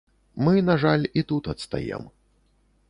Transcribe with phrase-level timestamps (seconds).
[0.47, 2.11] Мы, на жаль, і тут адстаем.